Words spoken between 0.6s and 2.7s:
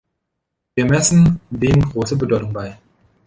Wir messen dem große Bedeutung